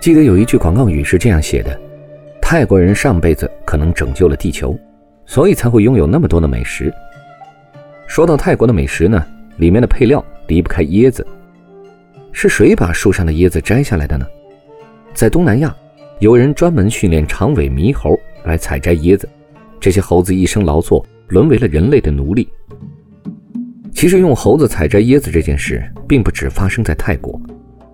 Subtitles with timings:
[0.00, 1.78] 记得有一句广告语是这样写的
[2.40, 4.74] ：“泰国人上辈子可能拯救了地球，
[5.26, 6.90] 所以才会拥有那么多的美食。”
[8.08, 9.22] 说到泰国的美食呢，
[9.58, 11.26] 里面的配料离不开椰子。
[12.32, 14.26] 是谁把树上的椰子摘下来的呢？
[15.12, 15.76] 在东南亚，
[16.18, 19.28] 有人专门训练长尾猕猴来采摘椰子。
[19.78, 22.48] 这些猴子一生劳作，沦为了人类的奴隶。
[23.92, 27.38] 其实，用猴子采摘椰子这件事，并不只发生在泰国。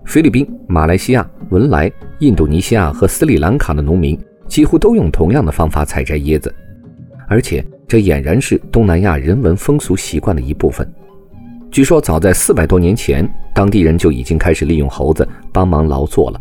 [0.07, 6.51] 菲律宾、马来西亚、文莱、印度尼西亚和斯里兰卡的农民几乎都用同样的方法采摘椰子，
[7.27, 10.89] 而且这俨然是东南亚人文风俗习惯的一部分。
[11.69, 16.39] 据说，早在四百多年前，当地人就已经开始利用猴子帮忙劳作了。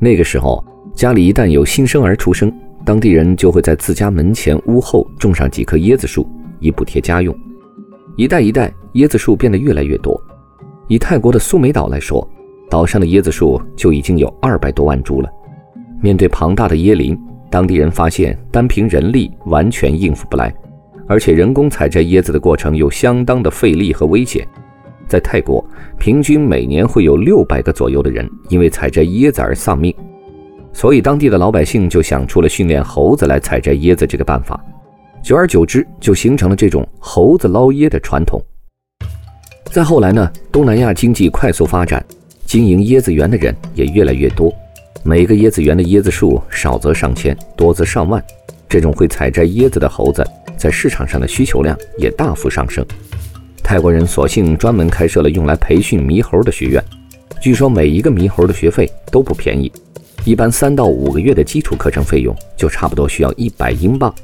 [0.00, 0.64] 那个时候，
[0.94, 2.50] 家里一旦有新生儿出生，
[2.86, 6.26] 当地人就会在自家门前屋后种上几棵椰子树，
[6.58, 7.38] 以补贴家用。
[8.16, 10.18] 一代一代，椰子树变得越来越多。
[10.88, 12.26] 以泰国的苏梅岛来说，
[12.72, 15.28] 岛上的椰子树就已经有二百多万株了。
[16.00, 17.14] 面对庞大的椰林，
[17.50, 20.50] 当地人发现单凭人力完全应付不来，
[21.06, 24.48] 而且人工采摘椰子的过程有相当的费力和危险。
[25.06, 25.62] 在泰国，
[25.98, 29.94] 平均每年会有六百个左右的人因为采摘椰子而丧命，
[30.72, 34.58] 所以当地的老百姓就想出了训练猴子来采摘椰子这个办法。
[35.22, 38.42] 久而久之，就形成了这种猴子捞椰的传统。
[39.64, 42.02] 再后来呢，东南亚经济快速发展。
[42.52, 44.54] 经营椰子园的人也越来越多，
[45.02, 48.22] 每个椰子园的椰子树少则上千，多则上万。
[48.68, 50.22] 这种会采摘椰子的猴子，
[50.54, 52.84] 在市场上的需求量也大幅上升。
[53.64, 56.84] 泰国人索性专门开设了用来培训猕猴的学院，
[57.40, 59.72] 据说每一个猕猴的学费都不便宜，
[60.26, 64.14] 一般三到五个月的基础课程费用就差不多需要一百英镑。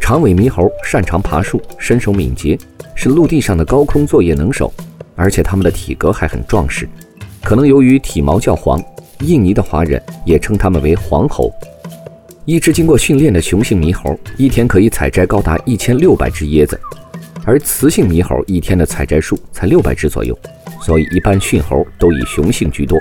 [0.00, 2.56] 长尾猕猴擅长爬树，身手敏捷，
[2.94, 4.72] 是陆地上的高空作业能手，
[5.16, 6.88] 而且它们的体格还很壮实。
[7.52, 8.82] 可能由于体毛较黄，
[9.20, 11.52] 印尼的华人也称它们为黄猴。
[12.46, 16.80] 一只经过训练的雄性猕猴一天可以采摘高达一千六百只椰子，
[17.44, 20.34] 而雌性猕猴一天的采摘数才六百只左右，
[20.80, 22.98] 所以一般驯猴都以雄性居多。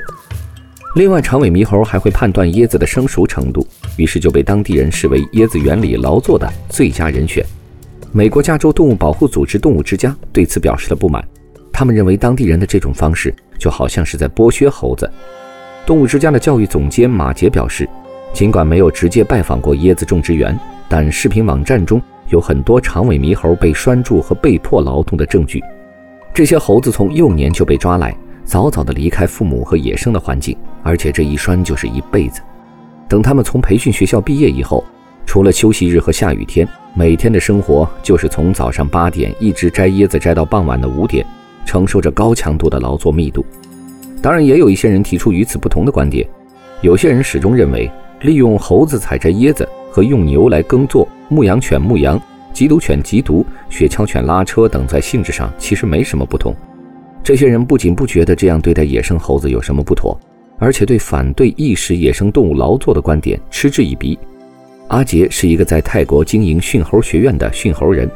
[0.98, 7.42] 另外，长尾猕猴还会判断椰子的生熟程度，于是就被当地人视为椰子园里劳作的最佳人选。
[8.12, 11.26] 美国加州动物保护组织动物之家对此表示了不满，
[11.72, 13.34] 他们认为当地人的这种方式。
[13.62, 15.08] 就好像是在剥削猴子。
[15.86, 17.88] 动物之家的教育总监马杰表示，
[18.34, 25.62] 尽管没有直接拜访过椰子种植园，但视频网站中有很多长尾猕猴被拴住和被迫劳动的证据。
[26.34, 32.42] 这些猴子从幼年就被抓来，早早地离开父母和野生的环境，而且这一拴就是一辈子。
[33.08, 34.84] 等他们从培训学校毕业以后，
[35.26, 41.24] 除了休息日和下雨天，每天的生活就是从早上八点一直摘椰子摘到傍晚的五点。
[41.66, 43.46] 承受着高强度的劳作密度，
[44.22, 46.28] 当然也有一些人提出与此不同的观点。
[46.82, 47.90] 有些人始终认为，
[48.22, 52.20] 利用猴子采摘椰子和用牛来耕作、牧羊犬牧羊、
[52.54, 56.56] 缉毒犬缉毒、雪橇犬拉车等，在性质上其实没什么不同。
[57.24, 60.20] 这些人不仅不觉得这样对待野生猴子有什么不妥，
[60.58, 64.18] 而且对反对意识野生动物劳作的观点嗤之以鼻。
[64.88, 68.10] 阿杰是一个在泰国经营驯猴学院的驯猴人，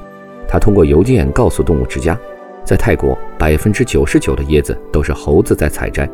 [0.48, 2.20] 他通过邮件告诉动物之家。
[2.66, 6.10] 在泰国，百分之九十九的椰子都是猴子在采摘。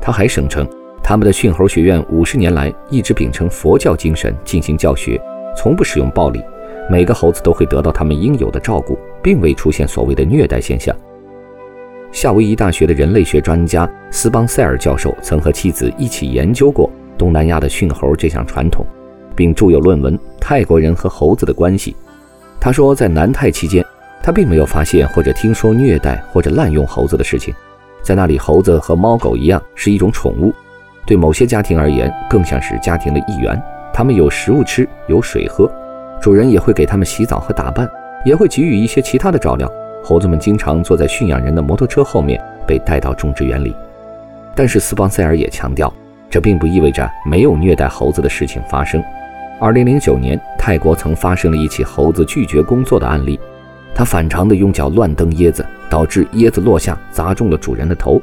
[0.00, 0.68] 他还声称，
[1.00, 5.20] 他们的驯猴学院五十年来一直秉承佛教精神进行教学，
[5.56, 6.42] 从不使用暴力，
[6.90, 10.94] 每个猴子都会得到他们应有的照顾，并未出现所谓的虐待现象。
[12.10, 18.84] 夏威夷大学的人类学专家斯邦塞尔教授曾和妻子一起研究过东南亚的驯猴这项传统，
[19.36, 21.92] 并著有论文《泰国人和猴子的关系》。
[22.60, 23.84] 他说，在南泰期间。
[24.22, 27.52] 他并没有发现或者听说虐待或者滥用猴子的事情，
[28.02, 30.54] 在那里，猴子和猫狗一样是一种宠物，
[31.04, 33.60] 对某些家庭而言更像是家庭的一员。
[33.92, 35.70] 它们有食物吃，有水喝，
[36.20, 37.88] 主人也会给它们洗澡和打扮，
[38.24, 39.70] 也会给予一些其他的照料。
[40.04, 43.74] 猴子们经常坐在驯养人的摩托车后面，被带到种植园里。
[44.54, 45.92] 但是斯邦塞尔也强调，
[46.30, 49.02] 这并不意味着没有虐待猴子的事情发生。
[49.60, 53.38] 2009年，泰国曾发生了一起猴子拒绝工作的案例。
[53.94, 58.20] 它反常的用脚乱蹬椰子，导致椰子落下砸中了主人的头。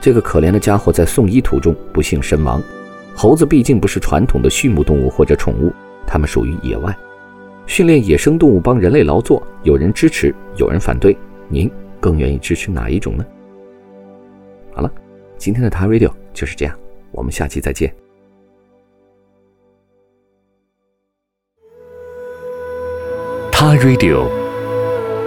[0.00, 2.62] 这个可怜的家伙在送医途中不幸身亡。
[3.14, 5.72] 猴子毕竟不是传统的畜牧动物或者宠物，
[6.06, 6.96] 它们属于野外。
[7.66, 11.16] 训练野生动物帮人类劳作，有人支持，有人反对。
[11.48, 11.70] 您
[12.00, 13.24] 更愿意支持哪一种呢？
[14.72, 14.90] 好了，
[15.36, 16.74] 今天的 Ta Radio 就是这样，
[17.12, 17.94] 我们下期再见。
[23.52, 24.26] 他 Radio，